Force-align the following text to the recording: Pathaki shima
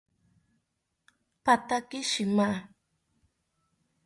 Pathaki 1.43 1.99
shima 2.11 2.47